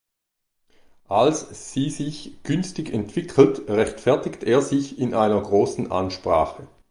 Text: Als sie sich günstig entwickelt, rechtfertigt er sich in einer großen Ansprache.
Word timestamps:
Als 1.09 1.71
sie 1.73 1.91
sich 1.91 2.31
günstig 2.41 2.91
entwickelt, 2.91 3.69
rechtfertigt 3.69 4.43
er 4.43 4.63
sich 4.63 4.97
in 4.97 5.13
einer 5.13 5.39
großen 5.39 5.91
Ansprache. 5.91 6.65